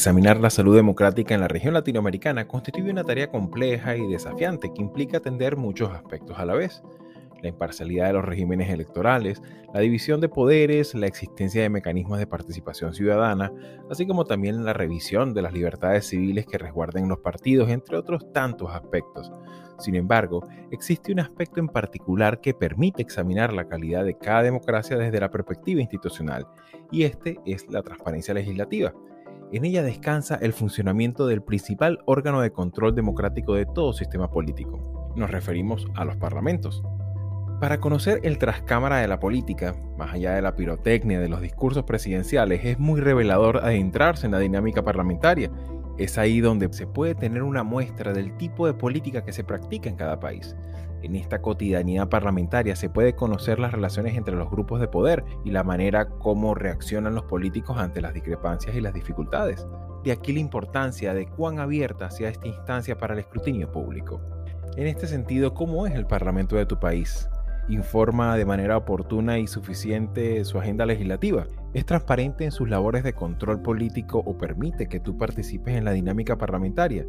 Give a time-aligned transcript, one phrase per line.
[0.00, 4.82] Examinar la salud democrática en la región latinoamericana constituye una tarea compleja y desafiante que
[4.82, 6.82] implica atender muchos aspectos a la vez.
[7.42, 9.42] La imparcialidad de los regímenes electorales,
[9.72, 13.52] la división de poderes, la existencia de mecanismos de participación ciudadana,
[13.90, 18.32] así como también la revisión de las libertades civiles que resguarden los partidos, entre otros
[18.32, 19.32] tantos aspectos.
[19.78, 24.98] Sin embargo, existe un aspecto en particular que permite examinar la calidad de cada democracia
[24.98, 26.46] desde la perspectiva institucional,
[26.90, 28.92] y este es la transparencia legislativa.
[29.52, 35.12] En ella descansa el funcionamiento del principal órgano de control democrático de todo sistema político.
[35.16, 36.84] Nos referimos a los parlamentos.
[37.60, 41.84] Para conocer el trascámara de la política, más allá de la pirotecnia de los discursos
[41.84, 45.50] presidenciales, es muy revelador adentrarse en la dinámica parlamentaria.
[45.98, 49.90] Es ahí donde se puede tener una muestra del tipo de política que se practica
[49.90, 50.56] en cada país.
[51.02, 55.50] En esta cotidianidad parlamentaria se puede conocer las relaciones entre los grupos de poder y
[55.50, 59.66] la manera como reaccionan los políticos ante las discrepancias y las dificultades.
[60.02, 64.18] De aquí la importancia de cuán abierta sea esta instancia para el escrutinio público.
[64.76, 67.29] En este sentido, ¿cómo es el Parlamento de tu país?
[67.70, 71.46] ¿Informa de manera oportuna y suficiente su agenda legislativa?
[71.72, 75.92] ¿Es transparente en sus labores de control político o permite que tú participes en la
[75.92, 77.06] dinámica parlamentaria?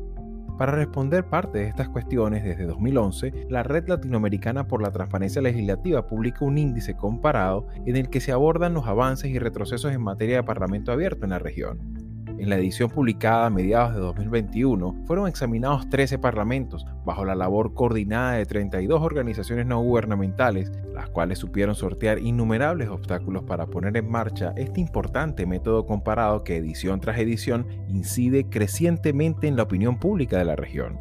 [0.60, 6.06] Para responder parte de estas cuestiones, desde 2011, la Red Latinoamericana por la Transparencia Legislativa
[6.06, 10.36] publica un índice comparado en el que se abordan los avances y retrocesos en materia
[10.36, 12.01] de Parlamento abierto en la región.
[12.42, 17.76] En la edición publicada a mediados de 2021 fueron examinados 13 parlamentos bajo la labor
[17.76, 24.10] coordinada de 32 organizaciones no gubernamentales, las cuales supieron sortear innumerables obstáculos para poner en
[24.10, 30.40] marcha este importante método comparado que edición tras edición incide crecientemente en la opinión pública
[30.40, 31.00] de la región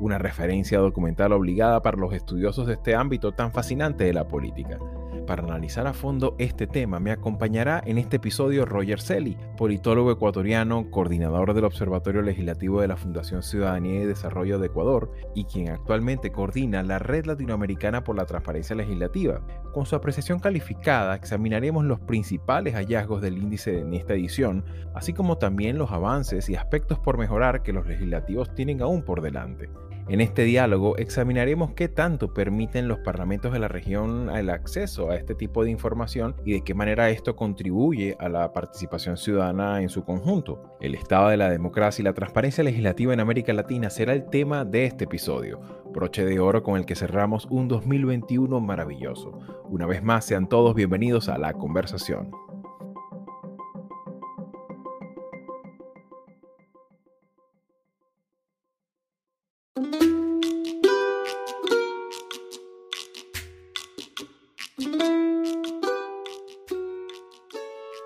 [0.00, 4.78] una referencia documental obligada para los estudiosos de este ámbito tan fascinante de la política.
[5.26, 10.90] Para analizar a fondo este tema me acompañará en este episodio Roger Selly, politólogo ecuatoriano,
[10.90, 16.32] coordinador del Observatorio Legislativo de la Fundación Ciudadanía y Desarrollo de Ecuador y quien actualmente
[16.32, 19.40] coordina la Red Latinoamericana por la Transparencia Legislativa.
[19.72, 24.64] Con su apreciación calificada examinaremos los principales hallazgos del índice en esta edición,
[24.94, 29.22] así como también los avances y aspectos por mejorar que los legislativos tienen aún por
[29.22, 29.68] delante.
[30.08, 35.16] En este diálogo examinaremos qué tanto permiten los parlamentos de la región el acceso a
[35.16, 39.88] este tipo de información y de qué manera esto contribuye a la participación ciudadana en
[39.88, 40.76] su conjunto.
[40.80, 44.64] El estado de la democracia y la transparencia legislativa en América Latina será el tema
[44.64, 45.60] de este episodio,
[45.92, 49.38] broche de oro con el que cerramos un 2021 maravilloso.
[49.68, 52.30] Una vez más, sean todos bienvenidos a la conversación.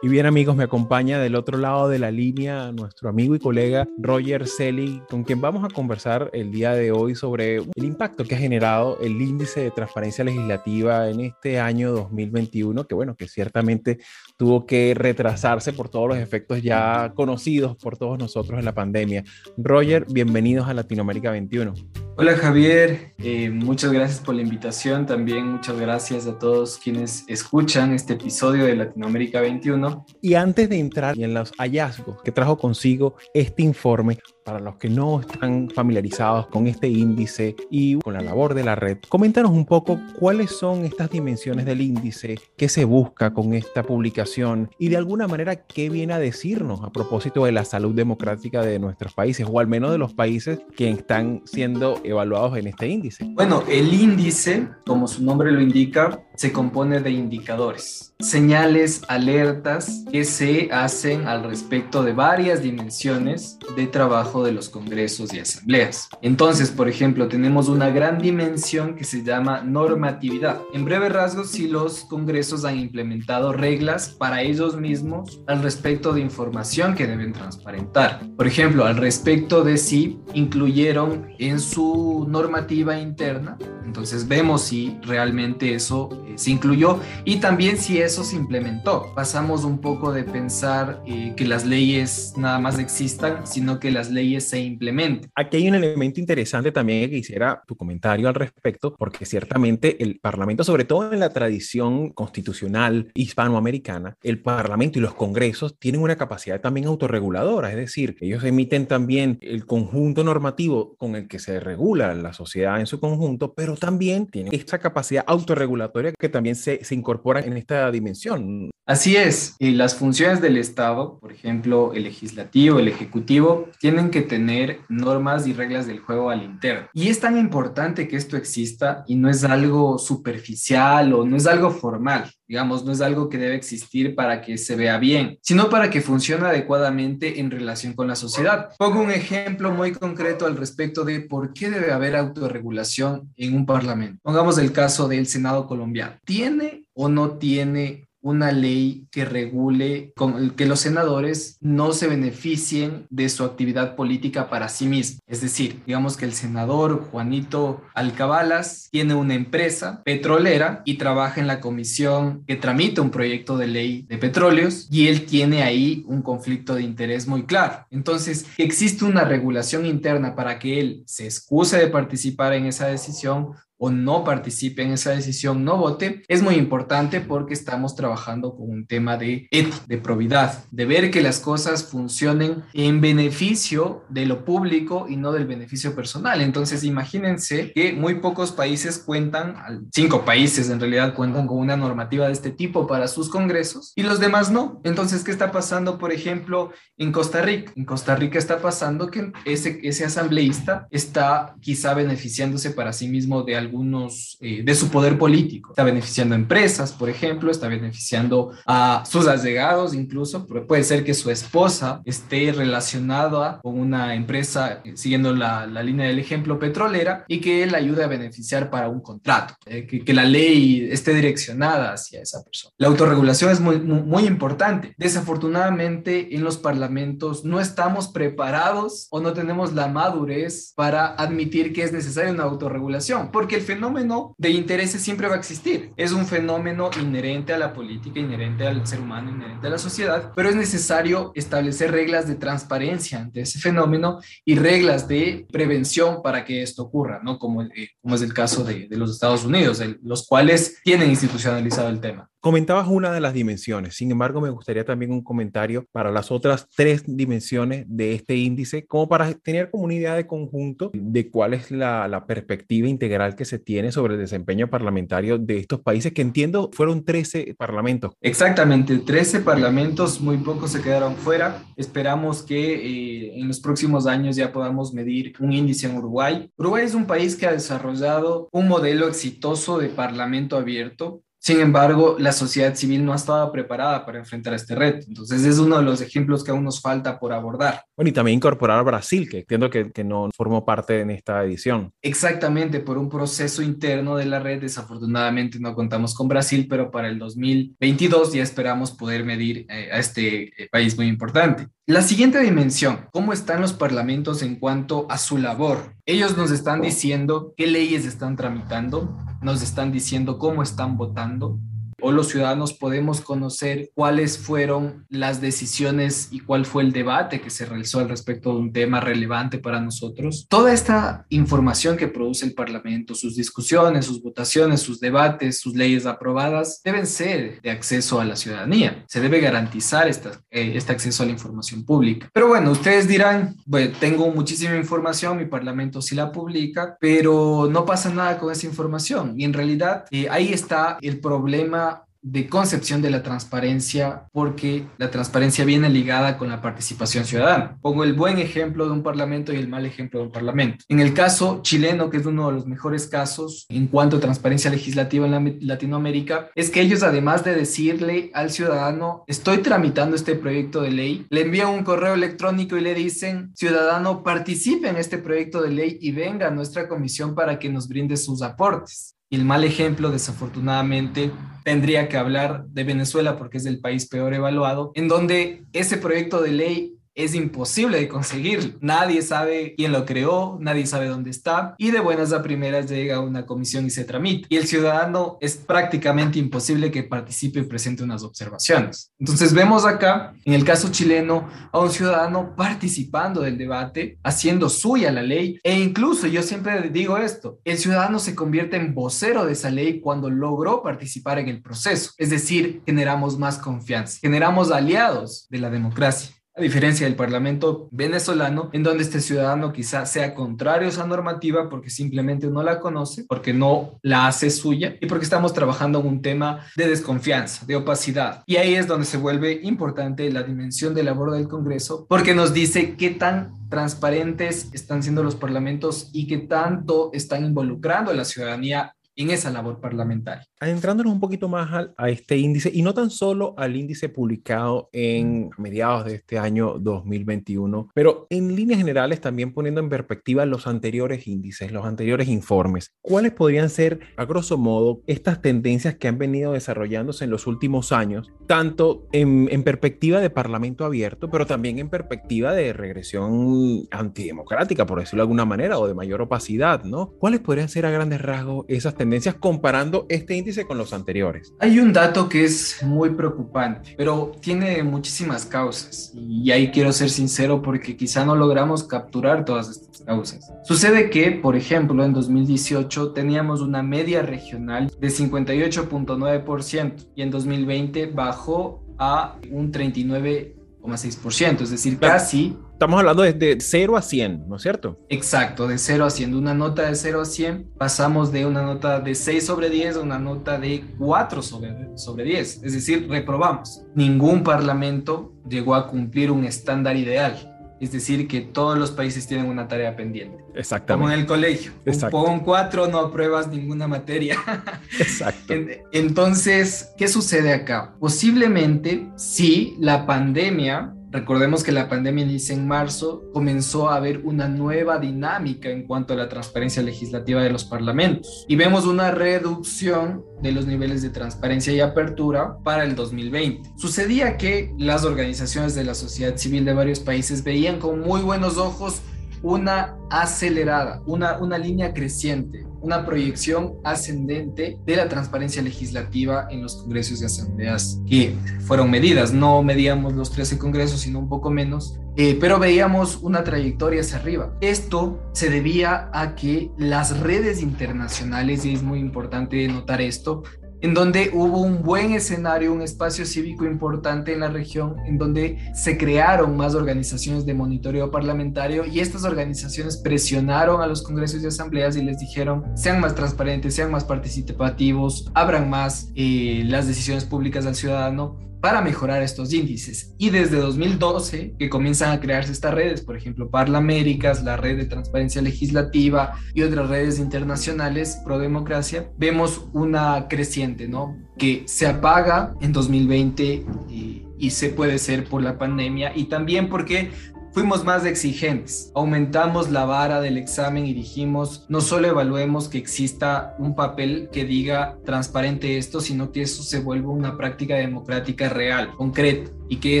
[0.04, 3.88] Y bien amigos, me acompaña del otro lado de la línea nuestro amigo y colega
[3.96, 8.34] Roger Selly, con quien vamos a conversar el día de hoy sobre el impacto que
[8.34, 13.98] ha generado el índice de transparencia legislativa en este año 2021, que bueno, que ciertamente
[14.36, 19.24] tuvo que retrasarse por todos los efectos ya conocidos por todos nosotros en la pandemia.
[19.56, 21.72] Roger, bienvenidos a Latinoamérica 21.
[22.16, 27.92] Hola Javier, eh, muchas gracias por la invitación, también muchas gracias a todos quienes escuchan
[27.92, 30.06] este episodio de Latinoamérica 21.
[30.22, 34.90] Y antes de entrar en los hallazgos que trajo consigo este informe, para los que
[34.90, 39.64] no están familiarizados con este índice y con la labor de la red, coméntanos un
[39.64, 44.98] poco cuáles son estas dimensiones del índice, qué se busca con esta publicación y de
[44.98, 49.46] alguna manera qué viene a decirnos a propósito de la salud democrática de nuestros países
[49.50, 53.24] o al menos de los países que están siendo evaluados en este índice.
[53.30, 60.24] Bueno, el índice, como su nombre lo indica, se compone de indicadores, señales, alertas que
[60.24, 66.08] se hacen al respecto de varias dimensiones de trabajo de los congresos y asambleas.
[66.22, 70.60] Entonces, por ejemplo, tenemos una gran dimensión que se llama normatividad.
[70.72, 76.20] En breve rasgos, si los congresos han implementado reglas para ellos mismos al respecto de
[76.20, 78.20] información que deben transparentar.
[78.36, 85.74] Por ejemplo, al respecto de si incluyeron en su normativa interna, entonces vemos si realmente
[85.74, 89.12] eso eh, se incluyó y también si eso se implementó.
[89.14, 94.10] Pasamos un poco de pensar eh, que las leyes nada más existan, sino que las
[94.10, 95.30] leyes se implementen.
[95.36, 100.18] Aquí hay un elemento interesante también que quisiera tu comentario al respecto, porque ciertamente el
[100.18, 106.16] Parlamento, sobre todo en la tradición constitucional hispanoamericana, el Parlamento y los congresos tienen una
[106.16, 111.60] capacidad también autorreguladora, es decir, ellos emiten también el conjunto normativo con el que se
[111.60, 116.84] regula la sociedad en su conjunto, pero también tiene esta capacidad autorregulatoria que también se,
[116.84, 118.70] se incorpora en esta dimensión.
[118.86, 124.20] Así es, y las funciones del Estado, por ejemplo, el legislativo, el ejecutivo, tienen que
[124.20, 126.88] tener normas y reglas del juego al interno.
[126.92, 131.46] Y es tan importante que esto exista y no es algo superficial o no es
[131.46, 135.70] algo formal, digamos, no es algo que debe existir para que se vea bien, sino
[135.70, 138.68] para que funcione adecuadamente en relación con la sociedad.
[138.76, 143.64] Pongo un ejemplo muy concreto al respecto de por qué debe haber autorregulación en un
[143.64, 144.20] parlamento.
[144.22, 146.18] Pongamos el caso del Senado colombiano.
[146.26, 150.14] ¿Tiene o no tiene una ley que regule
[150.56, 155.20] que los senadores no se beneficien de su actividad política para sí mismos.
[155.26, 161.46] Es decir, digamos que el senador Juanito Alcabalas tiene una empresa petrolera y trabaja en
[161.46, 166.22] la comisión que tramita un proyecto de ley de petróleos y él tiene ahí un
[166.22, 167.86] conflicto de interés muy claro.
[167.90, 173.52] Entonces, existe una regulación interna para que él se excuse de participar en esa decisión
[173.84, 178.70] o no participe en esa decisión, no vote, es muy importante porque estamos trabajando con
[178.70, 184.24] un tema de ética, de probidad, de ver que las cosas funcionen en beneficio de
[184.24, 186.40] lo público y no del beneficio personal.
[186.40, 189.56] Entonces, imagínense que muy pocos países cuentan,
[189.92, 194.02] cinco países en realidad cuentan con una normativa de este tipo para sus congresos y
[194.02, 194.80] los demás no.
[194.84, 197.70] Entonces, ¿qué está pasando, por ejemplo, en Costa Rica?
[197.76, 203.42] En Costa Rica está pasando que ese, ese asambleísta está quizá beneficiándose para sí mismo
[203.42, 205.70] de algunos, eh, de su poder político.
[205.70, 211.12] Está beneficiando a empresas, por ejemplo, está beneficiando a sus allegados incluso, puede ser que
[211.12, 217.24] su esposa esté relacionada con una empresa, eh, siguiendo la, la, línea del ejemplo petrolera,
[217.26, 221.12] y que él ayude a beneficiar para un contrato, eh, que, que, la ley esté
[221.12, 222.72] direccionada hacia esa persona.
[222.78, 224.94] La autorregulación es muy, muy, muy importante.
[224.96, 231.82] Desafortunadamente, en los parlamentos no estamos preparados o no tenemos la madurez para admitir que
[231.82, 235.92] es necesaria una autorregulación, porque el fenómeno de intereses siempre va a existir.
[235.96, 240.32] Es un fenómeno inherente a la política, inherente al ser humano, inherente a la sociedad,
[240.34, 246.44] pero es necesario establecer reglas de transparencia ante ese fenómeno y reglas de prevención para
[246.44, 247.38] que esto ocurra, ¿no?
[247.38, 251.88] Como, eh, como es el caso de, los Estados Unidos, de, los cuales tienen institucionalizado
[251.88, 252.30] el tema.
[252.44, 256.68] Comentabas una de las dimensiones, sin embargo me gustaría también un comentario para las otras
[256.76, 261.54] tres dimensiones de este índice, como para tener como una idea de conjunto de cuál
[261.54, 266.20] es la, perspectiva integral que se tiene sobre el desempeño parlamentario de estos países, que
[266.20, 268.12] entiendo fueron 13 parlamentos.
[268.20, 271.64] Exactamente, 13 parlamentos, muy pocos se quedaron fuera.
[271.78, 276.50] Esperamos que eh, en los próximos años ya podamos medir un índice en Uruguay.
[276.58, 282.16] Uruguay es un país que ha desarrollado un modelo exitoso de parlamento abierto sin embargo,
[282.18, 285.04] la sociedad civil no ha estado preparada para enfrentar este reto.
[285.06, 287.82] Entonces, es uno de los ejemplos que aún nos falta por abordar.
[287.94, 291.44] Bueno, y también incorporar a Brasil, que entiendo que, que no formó parte en esta
[291.44, 291.92] edición.
[292.00, 294.62] Exactamente, por un proceso interno de la red.
[294.62, 299.98] Desafortunadamente no contamos con Brasil, pero para el 2022 ya esperamos poder medir eh, a
[299.98, 301.68] este eh, país muy importante.
[301.86, 305.94] La siguiente dimensión, ¿cómo están los parlamentos en cuanto a su labor?
[306.06, 311.58] Ellos nos están diciendo qué leyes están tramitando, nos están diciendo cómo están votando,
[312.04, 317.48] o los ciudadanos podemos conocer cuáles fueron las decisiones y cuál fue el debate que
[317.48, 320.46] se realizó al respecto de un tema relevante para nosotros.
[320.50, 326.04] Toda esta información que produce el Parlamento, sus discusiones, sus votaciones, sus debates, sus leyes
[326.04, 329.02] aprobadas, deben ser de acceso a la ciudadanía.
[329.08, 332.28] Se debe garantizar esta, eh, este acceso a la información pública.
[332.34, 333.56] Pero bueno, ustedes dirán,
[333.98, 339.40] tengo muchísima información, mi Parlamento sí la publica, pero no pasa nada con esa información.
[339.40, 341.93] Y en realidad eh, ahí está el problema
[342.24, 347.76] de concepción de la transparencia porque la transparencia viene ligada con la participación ciudadana.
[347.82, 350.84] Pongo el buen ejemplo de un parlamento y el mal ejemplo de un parlamento.
[350.88, 354.70] En el caso chileno, que es uno de los mejores casos en cuanto a transparencia
[354.70, 360.34] legislativa en la Latinoamérica, es que ellos además de decirle al ciudadano, estoy tramitando este
[360.34, 365.18] proyecto de ley, le envían un correo electrónico y le dicen, ciudadano, participe en este
[365.18, 369.13] proyecto de ley y venga a nuestra comisión para que nos brinde sus aportes.
[369.30, 371.30] Y el mal ejemplo, desafortunadamente,
[371.64, 376.42] tendría que hablar de Venezuela porque es el país peor evaluado, en donde ese proyecto
[376.42, 378.78] de ley es imposible de conseguir.
[378.80, 383.20] Nadie sabe quién lo creó, nadie sabe dónde está y de buenas a primeras llega
[383.20, 384.46] una comisión y se tramita.
[384.50, 389.12] Y el ciudadano es prácticamente imposible que participe y presente unas observaciones.
[389.18, 395.10] Entonces vemos acá, en el caso chileno, a un ciudadano participando del debate, haciendo suya
[395.10, 399.52] la ley e incluso yo siempre digo esto, el ciudadano se convierte en vocero de
[399.52, 402.10] esa ley cuando logró participar en el proceso.
[402.18, 406.30] Es decir, generamos más confianza, generamos aliados de la democracia.
[406.56, 411.68] A diferencia del Parlamento venezolano, en donde este ciudadano quizá sea contrario a esa normativa
[411.68, 416.06] porque simplemente no la conoce, porque no la hace suya y porque estamos trabajando en
[416.06, 418.44] un tema de desconfianza, de opacidad.
[418.46, 422.54] Y ahí es donde se vuelve importante la dimensión de labor del Congreso, porque nos
[422.54, 428.24] dice qué tan transparentes están siendo los parlamentos y qué tanto están involucrando a la
[428.24, 430.46] ciudadanía en esa labor parlamentaria.
[430.60, 435.50] Adentrándonos un poquito más a, este índice, y no tan solo al índice publicado en
[435.58, 441.26] mediados de este año 2021, pero en líneas generales también poniendo en perspectiva los anteriores
[441.26, 446.52] índices, los anteriores informes, ¿cuáles podrían ser, a grosso modo, estas tendencias que han venido
[446.52, 451.88] desarrollándose en los últimos años, tanto en, en perspectiva de parlamento abierto, pero también en
[451.88, 457.12] perspectiva de regresión antidemocrática, por decirlo de alguna manera, o de mayor opacidad, ¿no?
[457.18, 459.03] ¿Cuáles podrían ser a grandes rasgos esas tendencias?
[459.04, 461.52] Tendencias comparando este índice con los anteriores?
[461.60, 467.10] Hay un dato que es muy preocupante, pero tiene muchísimas causas y ahí quiero ser
[467.10, 470.50] sincero porque quizá no logramos capturar todas estas causas.
[470.64, 478.06] Sucede que, por ejemplo, en 2018 teníamos una media regional de 58.9% y en 2020
[478.06, 484.56] bajó a un 39,6%, es decir, casi Estamos hablando de, de 0 a 100, ¿no
[484.56, 484.98] es cierto?
[485.08, 486.32] Exacto, de 0 a 100.
[486.32, 489.96] De una nota de 0 a 100 pasamos de una nota de 6 sobre 10
[489.96, 492.64] a una nota de 4 sobre, sobre 10.
[492.64, 493.82] Es decir, reprobamos.
[493.94, 497.52] Ningún parlamento llegó a cumplir un estándar ideal.
[497.80, 500.42] Es decir, que todos los países tienen una tarea pendiente.
[500.56, 501.00] Exactamente.
[501.00, 501.72] Como en el colegio.
[501.86, 502.24] Exacto.
[502.24, 504.36] Con 4 no apruebas ninguna materia.
[504.98, 505.54] Exacto.
[505.92, 507.94] Entonces, ¿qué sucede acá?
[508.00, 514.48] Posiblemente, sí, la pandemia Recordemos que la pandemia inicia en marzo, comenzó a haber una
[514.48, 520.24] nueva dinámica en cuanto a la transparencia legislativa de los parlamentos y vemos una reducción
[520.42, 523.74] de los niveles de transparencia y apertura para el 2020.
[523.76, 528.58] Sucedía que las organizaciones de la sociedad civil de varios países veían con muy buenos
[528.58, 529.00] ojos
[529.44, 536.76] una acelerada, una, una línea creciente, una proyección ascendente de la transparencia legislativa en los
[536.76, 539.34] congresos y asambleas que fueron medidas.
[539.34, 544.16] No medíamos los 13 congresos, sino un poco menos, eh, pero veíamos una trayectoria hacia
[544.16, 544.56] arriba.
[544.62, 550.42] Esto se debía a que las redes internacionales, y es muy importante notar esto,
[550.84, 555.72] en donde hubo un buen escenario, un espacio cívico importante en la región, en donde
[555.72, 561.46] se crearon más organizaciones de monitoreo parlamentario y estas organizaciones presionaron a los congresos y
[561.46, 567.24] asambleas y les dijeron, sean más transparentes, sean más participativos, abran más eh, las decisiones
[567.24, 570.14] públicas al ciudadano para mejorar estos índices.
[570.16, 574.86] Y desde 2012 que comienzan a crearse estas redes, por ejemplo, Parlaméricas, la red de
[574.86, 581.14] transparencia legislativa y otras redes internacionales pro democracia, vemos una creciente, ¿no?
[581.36, 586.70] Que se apaga en 2020 y, y se puede ser por la pandemia y también
[586.70, 587.10] porque
[587.54, 593.54] Fuimos más exigentes, aumentamos la vara del examen y dijimos, no solo evaluemos que exista
[593.60, 598.90] un papel que diga transparente esto, sino que eso se vuelva una práctica democrática real,
[598.96, 600.00] concreta, y que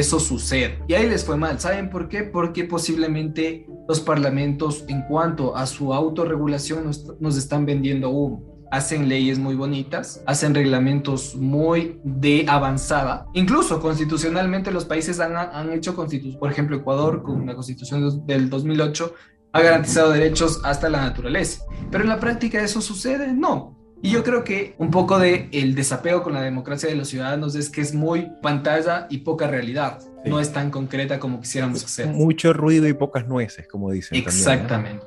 [0.00, 0.74] eso suceda.
[0.88, 1.60] Y ahí les fue mal.
[1.60, 2.24] ¿Saben por qué?
[2.24, 9.38] Porque posiblemente los parlamentos en cuanto a su autorregulación nos, están vendiendo humo hacen leyes
[9.38, 13.26] muy bonitas, hacen reglamentos muy de avanzada.
[13.32, 18.50] Incluso constitucionalmente los países han, han hecho constitución, por ejemplo Ecuador con la constitución del
[18.50, 19.14] 2008
[19.52, 21.62] ha garantizado derechos hasta la naturaleza.
[21.90, 23.78] Pero en la práctica eso sucede, no.
[24.02, 27.54] Y yo creo que un poco de el desapego con la democracia de los ciudadanos
[27.54, 30.00] es que es muy pantalla y poca realidad.
[30.24, 32.08] No es tan concreta como quisiéramos hacer.
[32.08, 34.18] Mucho ruido y pocas nueces, como dicen.
[34.18, 35.06] Exactamente.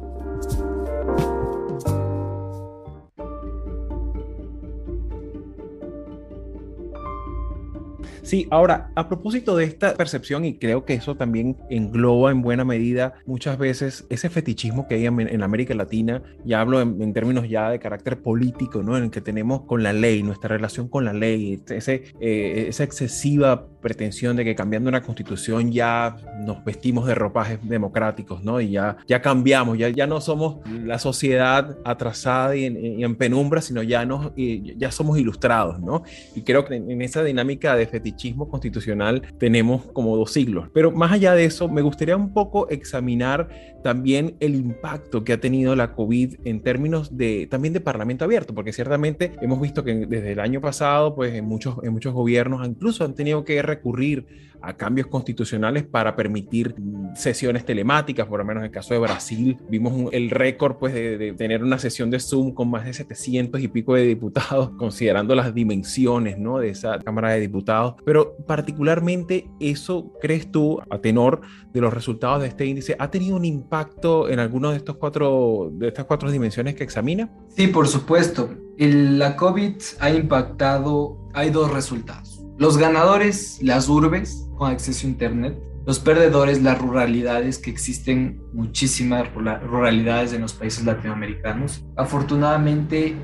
[8.23, 12.63] Sí, ahora, a propósito de esta percepción, y creo que eso también engloba en buena
[12.63, 17.69] medida muchas veces ese fetichismo que hay en, América Latina, ya hablo en, términos ya
[17.69, 18.95] de carácter político, ¿no?
[18.97, 22.83] En el que tenemos con la ley, nuestra relación con la ley, ese, eh, esa
[22.83, 28.61] excesiva pretensión de que cambiando una constitución ya nos vestimos de ropajes democráticos, ¿no?
[28.61, 33.83] Y ya, ya cambiamos, ya, ya no somos la sociedad atrasada y en, penumbra, sino
[33.83, 36.03] ya, nos, ya somos ilustrados, ¿no?
[36.35, 40.69] Y creo que en, esa dinámica de fetichismo constitucional tenemos como dos siglos.
[40.73, 43.49] Pero más allá de eso, me gustaría un poco examinar
[43.83, 48.53] también el impacto que ha tenido la COVID en términos de también de parlamento abierto,
[48.53, 52.67] porque ciertamente hemos visto que desde el año pasado, pues en muchos, en muchos gobiernos
[52.67, 54.25] incluso han tenido que recurrir
[54.61, 56.75] a cambios constitucionales para permitir
[57.15, 61.33] sesiones telemáticas, por lo menos en el caso de Brasil, vimos el récord pues de,
[61.37, 65.53] tener una sesión de Zoom con más de 700 y pico de diputados, considerando las
[65.53, 66.59] dimensiones ¿no?
[66.59, 71.41] de esa Cámara de Diputados, pero particularmente eso, ¿crees tú, a tenor
[71.73, 76.05] de los resultados de este índice, ha tenido un impacto en alguno de de estas
[76.05, 77.29] cuatro dimensiones que examina?
[77.49, 78.49] Sí, por supuesto.
[78.77, 82.30] la COVID ha impactado, hay dos resultados
[82.61, 85.57] los ganadores, las urbes con acceso a Internet.
[85.83, 91.83] Los perdedores, las ruralidades, que existen muchísimas ruralidades en los países latinoamericanos.
[91.97, 93.15] Afortunadamente,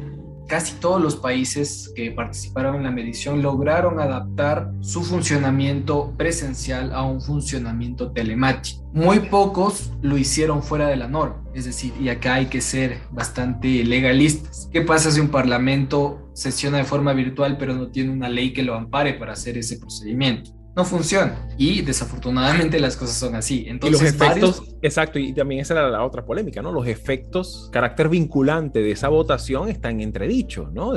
[0.48, 7.04] casi todos los países que participaron en la medición lograron adaptar su funcionamiento presencial a
[7.04, 8.84] un funcionamiento telemático.
[8.94, 13.00] Muy pocos lo hicieron fuera de la norma, es decir, y acá hay que ser
[13.12, 14.70] bastante legalistas.
[14.72, 18.64] ¿Qué pasa si un parlamento sesiona de forma virtual pero no tiene una ley que
[18.64, 20.57] lo ampare para hacer ese procedimiento?
[20.78, 21.36] No funciona.
[21.58, 23.66] Y desafortunadamente las cosas son así.
[23.68, 26.72] Entonces, y los efectos, exacto, y también esa era la otra polémica, ¿no?
[26.72, 30.94] Los efectos, carácter vinculante de esa votación están entredichos, ¿no?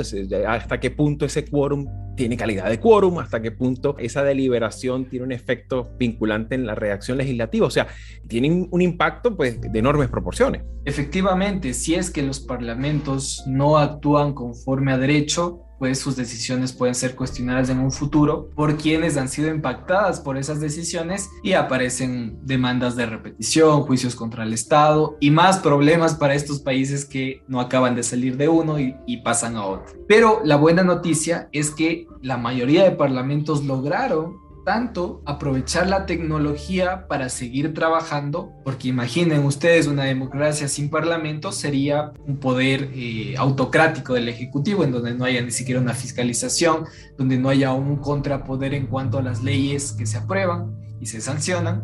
[0.47, 5.25] Hasta qué punto ese quórum tiene calidad de quórum, hasta qué punto esa deliberación tiene
[5.25, 7.65] un efecto vinculante en la reacción legislativa.
[7.65, 7.87] O sea,
[8.27, 10.61] tienen un impacto pues, de enormes proporciones.
[10.85, 16.93] Efectivamente, si es que los parlamentos no actúan conforme a derecho, pues sus decisiones pueden
[16.93, 22.37] ser cuestionadas en un futuro por quienes han sido impactadas por esas decisiones y aparecen
[22.43, 27.59] demandas de repetición, juicios contra el Estado y más problemas para estos países que no
[27.59, 29.95] acaban de salir de uno y, y pasan a otro.
[30.07, 37.07] Pero la buena noticia es que la mayoría de parlamentos lograron tanto aprovechar la tecnología
[37.07, 44.13] para seguir trabajando, porque imaginen ustedes una democracia sin parlamento sería un poder eh, autocrático
[44.13, 46.85] del Ejecutivo, en donde no haya ni siquiera una fiscalización,
[47.17, 51.21] donde no haya un contrapoder en cuanto a las leyes que se aprueban y se
[51.21, 51.83] sancionan,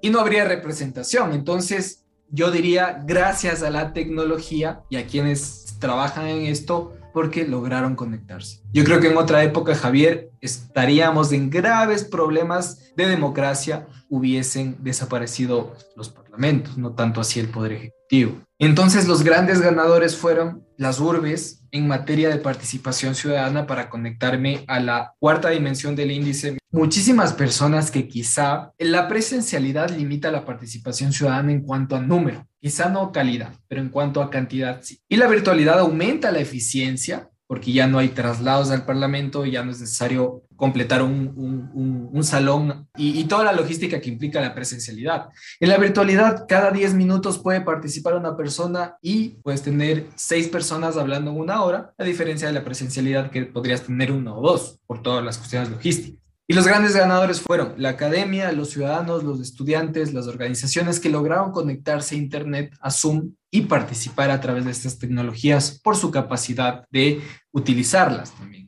[0.00, 1.32] y no habría representación.
[1.32, 7.96] Entonces, yo diría, gracias a la tecnología y a quienes trabajan en esto, porque lograron
[7.96, 8.60] conectarse.
[8.72, 15.74] Yo creo que en otra época, Javier, estaríamos en graves problemas de democracia, hubiesen desaparecido
[15.96, 18.40] los parlamentos, no tanto así el poder ejecutivo.
[18.60, 24.80] Entonces los grandes ganadores fueron las urbes en materia de participación ciudadana para conectarme a
[24.80, 26.58] la cuarta dimensión del índice.
[26.70, 32.88] Muchísimas personas que quizá la presencialidad limita la participación ciudadana en cuanto a número, quizá
[32.88, 35.00] no calidad, pero en cuanto a cantidad sí.
[35.08, 39.72] Y la virtualidad aumenta la eficiencia porque ya no hay traslados al Parlamento, ya no
[39.72, 45.28] es necesario completar un, salón y, toda la logística que implica la presencialidad.
[45.58, 50.98] En la virtualidad, cada 10 minutos puede participar una persona y puedes tener seis personas
[50.98, 54.78] hablando en una hora, a diferencia de la presencialidad que podrías tener uno o dos
[54.86, 56.20] por todas las cuestiones logísticas.
[56.50, 61.52] Y los grandes ganadores fueron la academia, los ciudadanos, los estudiantes, las organizaciones que lograron
[61.52, 66.84] conectarse a Internet, a Zoom y participar a través de estas tecnologías por su capacidad
[66.90, 67.20] de
[67.52, 68.58] utilizarlas también.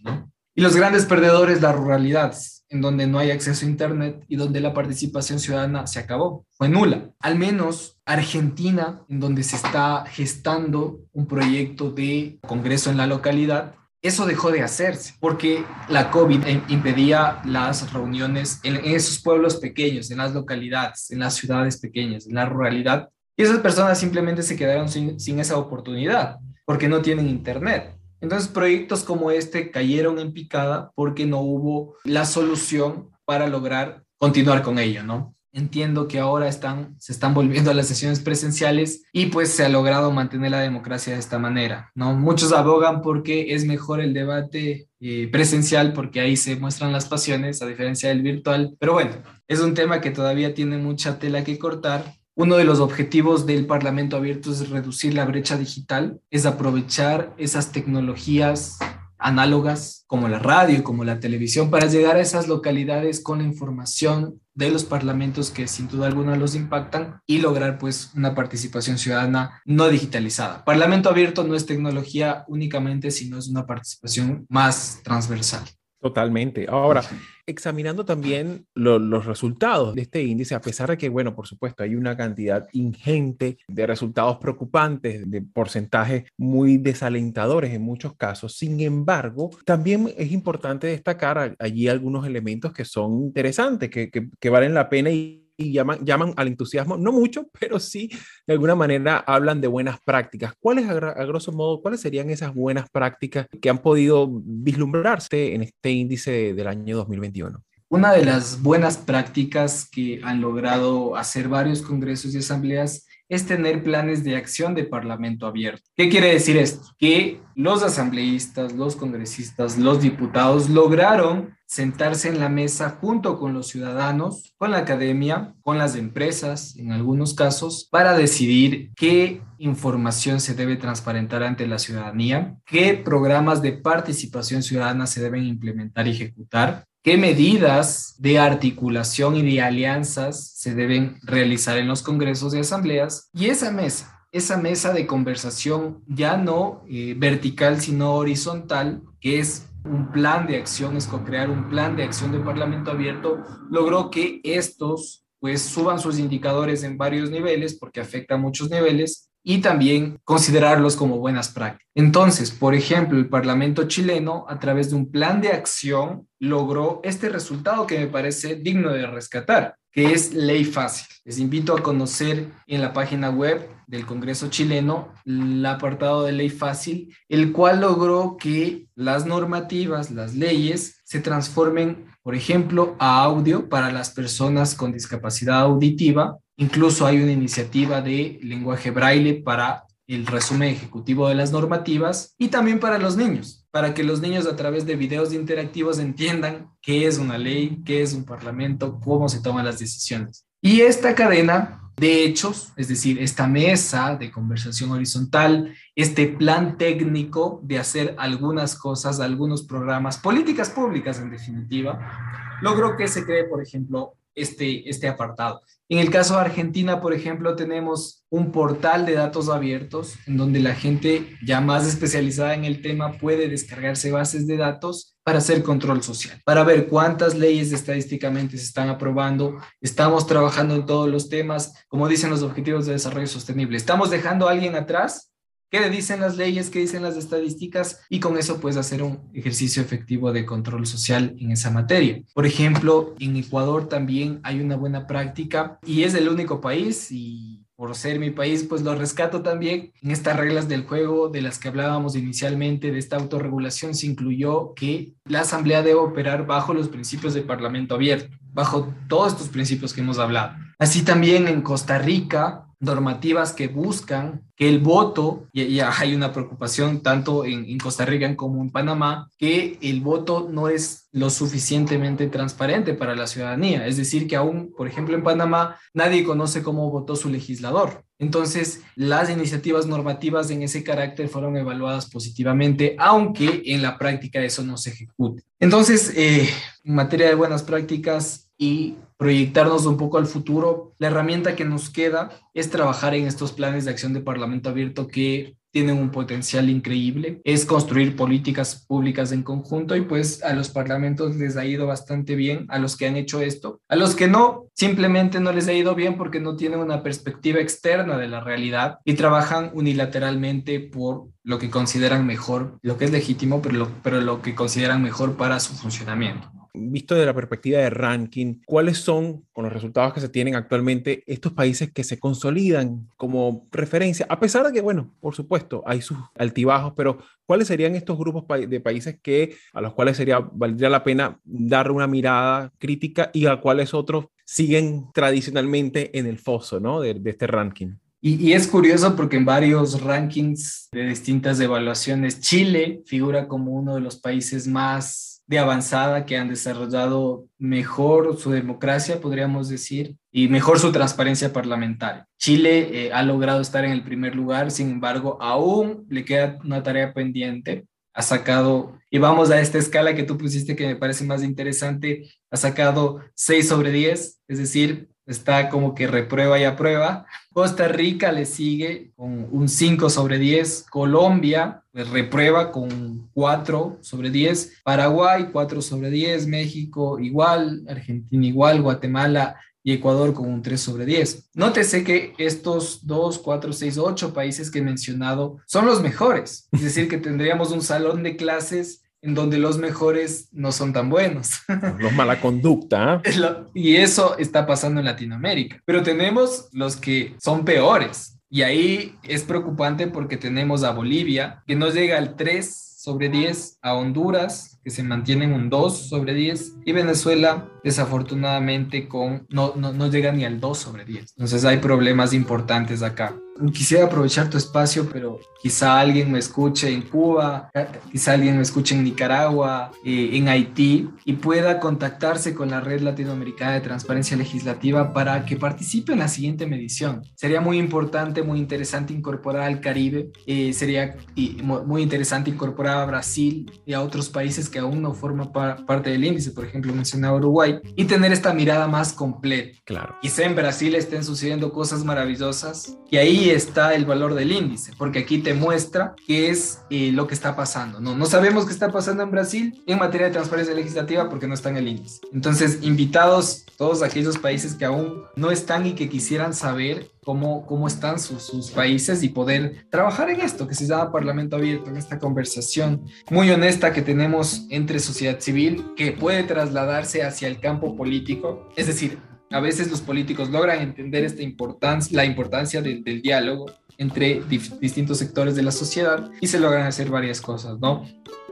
[0.54, 4.60] Y los grandes perdedores, las ruralidades, en donde no hay acceso a Internet y donde
[4.60, 7.10] la participación ciudadana se acabó, fue nula.
[7.18, 13.74] Al menos Argentina, en donde se está gestando un proyecto de congreso en la localidad,
[14.02, 20.18] eso dejó de hacerse porque la COVID impedía las reuniones en, esos pueblos pequeños, en
[20.18, 23.10] las localidades, en las ciudades pequeñas, en la ruralidad.
[23.36, 27.96] Y esas personas simplemente se quedaron sin, esa oportunidad porque no tienen internet.
[28.20, 34.62] Entonces proyectos como este cayeron en picada porque no hubo la solución para lograr continuar
[34.62, 35.34] con ello, ¿no?
[35.52, 39.68] Entiendo que ahora están, se están volviendo a las sesiones presenciales y pues se ha
[39.68, 42.14] logrado mantener la democracia de esta manera, ¿no?
[42.14, 47.62] Muchos abogan porque es mejor el debate eh, presencial porque ahí se muestran las pasiones
[47.62, 49.12] a diferencia del virtual, pero bueno,
[49.48, 52.19] es un tema que todavía tiene mucha tela que cortar.
[52.40, 57.70] Uno de los objetivos del Parlamento Abierto es reducir la brecha digital, es aprovechar esas
[57.70, 58.78] tecnologías
[59.18, 64.40] análogas como la radio, como la televisión, para llegar a esas localidades con la información
[64.54, 69.60] de los parlamentos que sin duda alguna los impactan y lograr pues una participación ciudadana
[69.66, 70.64] no digitalizada.
[70.64, 75.64] Parlamento abierto no es tecnología únicamente, sino es una participación más transversal.
[76.00, 76.66] Totalmente.
[76.66, 77.02] Ahora,
[77.44, 81.94] examinando también los resultados de este índice, a pesar de que, bueno, por supuesto, hay
[81.94, 89.50] una cantidad ingente de resultados preocupantes, de porcentajes muy desalentadores en muchos casos, sin embargo,
[89.66, 95.10] también es importante destacar allí algunos elementos que son interesantes, que, que valen la pena
[95.10, 98.10] y y llaman, llaman al entusiasmo, no mucho, pero sí
[98.46, 100.54] de alguna manera hablan de buenas prácticas.
[100.58, 100.94] ¿Cuáles, a,
[101.24, 106.66] grosso modo, cuáles serían esas buenas prácticas que han podido vislumbrarse en este índice del
[106.66, 107.62] año 2021?
[107.88, 113.82] Una de las buenas prácticas que han logrado hacer varios congresos y asambleas es tener
[113.82, 115.88] planes de acción de Parlamento abierto.
[115.96, 116.88] ¿Qué quiere decir esto?
[116.98, 123.68] Que los asambleístas, los congresistas, los diputados lograron sentarse en la mesa junto con los
[123.68, 130.54] ciudadanos, con la academia, con las empresas, en algunos casos, para decidir qué información se
[130.54, 136.86] debe transparentar ante la ciudadanía, qué programas de participación ciudadana se deben implementar y ejecutar,
[137.02, 143.30] qué medidas de articulación y de alianzas se deben realizar en los congresos y asambleas.
[143.32, 149.66] Y esa mesa, esa mesa de conversación ya no eh, vertical, sino horizontal, que es
[149.84, 154.40] un plan de acción, es co-crear un plan de acción de Parlamento abierto, logró que
[154.44, 160.18] estos pues suban sus indicadores en varios niveles, porque afecta a muchos niveles, y también
[160.24, 161.88] considerarlos como buenas prácticas.
[161.94, 167.28] Entonces, por ejemplo, el Parlamento chileno, a través de un plan de acción, logró este
[167.28, 171.06] resultado que me parece digno de rescatar, que es ley fácil.
[171.24, 176.48] Les invito a conocer en la página web del Congreso chileno el apartado de ley
[176.48, 183.68] fácil, el cual logró que las normativas, las leyes, se transformen, por ejemplo, a audio
[183.68, 190.26] para las personas con discapacidad auditiva Incluso hay una iniciativa de lenguaje braille para el
[190.26, 194.56] resumen ejecutivo de las normativas y también para los niños, para que los niños a
[194.56, 199.40] través de videos interactivos entiendan qué es una ley, qué es un parlamento, cómo se
[199.40, 200.44] toman las decisiones.
[200.60, 207.62] Y esta cadena de hechos, es decir, esta mesa de conversación horizontal, este plan técnico
[207.64, 213.62] de hacer algunas cosas, algunos programas, políticas públicas en definitiva, logró que se cree, por
[213.62, 215.62] ejemplo, este, este apartado.
[215.88, 220.60] En el caso de Argentina, por ejemplo, tenemos un portal de datos abiertos en donde
[220.60, 225.64] la gente ya más especializada en el tema puede descargarse bases de datos para hacer
[225.64, 229.58] control social, para ver cuántas leyes estadísticamente se están aprobando.
[229.80, 233.76] Estamos trabajando en todos los temas, como dicen los objetivos de desarrollo sostenible.
[233.76, 235.29] ¿Estamos dejando a alguien atrás?
[235.70, 239.82] Qué dicen las leyes, qué dicen las estadísticas y con eso puedes hacer un ejercicio
[239.82, 242.22] efectivo de control social en esa materia.
[242.34, 247.64] Por ejemplo, en Ecuador también hay una buena práctica y es el único país y
[247.80, 249.90] por ser mi país, pues lo rescato también.
[250.02, 254.74] En estas reglas del juego de las que hablábamos inicialmente, de esta autorregulación, se incluyó
[254.74, 259.94] que la Asamblea debe operar bajo los principios del Parlamento abierto, bajo todos estos principios
[259.94, 260.58] que hemos hablado.
[260.78, 266.32] Así también en Costa Rica normativas que buscan que el voto, y, ya hay una
[266.32, 272.26] preocupación tanto en, Costa Rica como en Panamá, que el voto no es lo suficientemente
[272.26, 273.86] transparente para la ciudadanía.
[273.86, 278.04] Es decir, que aún, por ejemplo, en Panamá, nadie conoce cómo votó su legislador.
[278.20, 284.62] Entonces, las iniciativas normativas en ese carácter fueron evaluadas positivamente, aunque en la práctica eso
[284.62, 285.42] no se ejecute.
[285.58, 286.48] Entonces, eh,
[286.84, 291.88] en materia de buenas prácticas y proyectarnos un poco al futuro, la herramienta que nos
[291.88, 296.68] queda es trabajar en estos planes de acción de Parlamento Abierto que tienen un potencial
[296.68, 301.86] increíble, es construir políticas públicas en conjunto y pues a los parlamentos les ha ido
[301.86, 305.68] bastante bien, a los que han hecho esto, a los que no, simplemente no les
[305.68, 310.80] ha ido bien porque no tienen una perspectiva externa de la realidad y trabajan unilateralmente
[310.80, 315.02] por lo que consideran mejor, lo que es legítimo, pero lo, pero lo que consideran
[315.02, 320.12] mejor para su funcionamiento visto desde la perspectiva de ranking, ¿cuáles son, con los resultados
[320.12, 324.26] que se tienen actualmente, estos países que se consolidan como referencia?
[324.28, 328.44] A pesar de que, bueno, por supuesto, hay sus altibajos, pero ¿cuáles serían estos grupos
[328.68, 333.46] de países que, a los cuales sería, valdría la pena dar una mirada crítica y
[333.46, 337.00] a cuáles otros siguen tradicionalmente en el foso ¿no?
[337.00, 337.94] de, este ranking?
[338.20, 343.94] Y, y, es curioso porque en varios rankings de distintas evaluaciones, Chile figura como uno
[343.94, 350.46] de los países más de avanzada que han desarrollado mejor su democracia, podríamos decir, y
[350.46, 352.28] mejor su transparencia parlamentaria.
[352.38, 356.84] Chile eh, ha logrado estar en el primer lugar, sin embargo, aún le queda una
[356.84, 357.84] tarea pendiente.
[358.14, 362.30] Ha sacado, y vamos a esta escala que tú pusiste que me parece más interesante,
[362.48, 367.26] ha sacado 6 sobre 10, es decir, está como que reprueba y aprueba.
[367.52, 370.86] Costa Rica le sigue con un 5 sobre 10.
[370.90, 374.80] Colombia pues, reprueba con 4 sobre 10.
[374.84, 376.46] Paraguay 4 sobre 10.
[376.46, 377.84] México igual.
[377.88, 378.82] Argentina igual.
[378.82, 381.50] Guatemala y Ecuador con un 3 sobre 10.
[381.54, 386.68] Nótese que estos 2, 4, 6, 8 países que he mencionado son los mejores.
[386.72, 391.10] Es decir, que tendríamos un salón de clases en donde los mejores no son tan
[391.10, 391.60] buenos.
[391.98, 393.22] Los mala conducta.
[393.74, 395.80] Y eso está pasando en Latinoamérica.
[395.84, 398.38] Pero tenemos los que son peores.
[398.48, 403.78] Y ahí es preocupante porque tenemos a Bolivia, que no llega al 3 sobre 10,
[403.80, 409.92] a Honduras, que se mantienen un 2 sobre 10 y Venezuela desafortunadamente con no, no,
[409.92, 411.32] no llega ni al 2 sobre 10.
[411.36, 413.34] Entonces hay problemas importantes acá.
[413.74, 417.70] Quisiera aprovechar tu espacio, pero quizá alguien me escuche en Cuba,
[418.10, 423.02] quizá alguien me escuche en Nicaragua, eh, en Haití y pueda contactarse con la Red
[423.02, 427.22] Latinoamericana de Transparencia Legislativa para que participe en la siguiente medición.
[427.34, 433.70] Sería muy importante, muy interesante incorporar al Caribe, eh, sería muy interesante incorporar a Brasil
[433.86, 437.80] y a otros países que aún no forman parte del índice, por ejemplo, mencionaba Uruguay,
[437.96, 439.78] y tener esta mirada más completa.
[439.84, 440.16] Claro.
[440.20, 445.20] Quizá en Brasil estén sucediendo cosas maravillosas y ahí está el valor del índice, porque
[445.20, 448.00] aquí te muestra qué es eh, lo que está pasando.
[448.00, 451.54] No, no sabemos qué está pasando en Brasil en materia de transparencia legislativa porque no
[451.54, 452.20] está en el índice.
[452.32, 457.86] Entonces, invitados todos aquellos países que aún no están y que quisieran saber cómo, cómo
[457.86, 461.96] están sus, sus, países y poder trabajar en esto que se llama Parlamento Abierto, en
[461.96, 467.96] esta conversación muy honesta que tenemos entre sociedad civil que puede trasladarse hacia el campo
[467.96, 468.68] político.
[468.76, 469.18] Es decir,
[469.50, 473.64] a veces los políticos logran entender esta importancia, la importancia del diálogo
[473.96, 474.42] entre
[474.78, 478.04] distintos sectores de la sociedad y se logran hacer varias cosas, ¿no?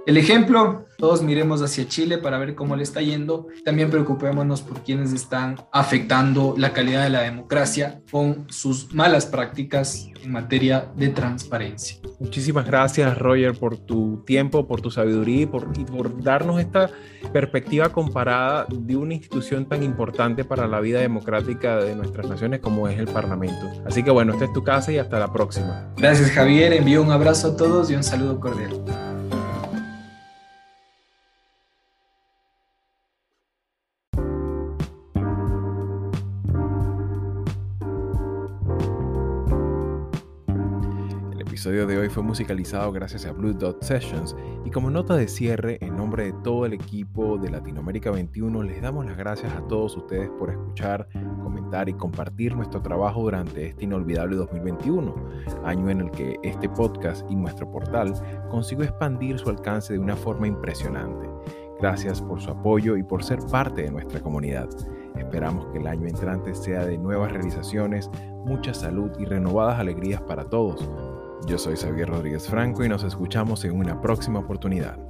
[0.06, 3.48] El ejemplo, todos miremos hacia Chile para ver cómo le está yendo.
[3.64, 10.08] También preocupémonos por quienes están afectando la calidad de la democracia con sus malas prácticas
[10.22, 11.98] en materia de transparencia.
[12.18, 16.90] Muchísimas gracias, Roger, por tu tiempo, por tu sabiduría y por, y por darnos esta
[17.32, 22.88] perspectiva comparada de una institución tan importante para la vida democrática de nuestras naciones como
[22.88, 23.70] es el Parlamento.
[23.86, 25.92] Así que bueno, esta es tu casa y hasta la próxima.
[25.96, 26.72] Gracias, Javier.
[26.72, 28.82] Envío un abrazo a todos y un saludo cordial.
[41.68, 45.76] Episodio de hoy fue musicalizado gracias a Blue Dot Sessions y como nota de cierre,
[45.82, 49.94] en nombre de todo el equipo de Latinoamérica 21, les damos las gracias a todos
[49.94, 51.10] ustedes por escuchar,
[51.42, 55.14] comentar y compartir nuestro trabajo durante este inolvidable 2021,
[55.62, 58.14] año en el que este podcast y nuestro portal
[58.48, 61.28] consiguió expandir su alcance de una forma impresionante.
[61.78, 64.70] Gracias por su apoyo y por ser parte de nuestra comunidad.
[65.18, 68.10] Esperamos que el año entrante sea de nuevas realizaciones,
[68.46, 70.88] mucha salud y renovadas alegrías para todos
[71.46, 75.07] yo soy Xavier Rodríguez Franco y nos escuchamos en una próxima oportunidad.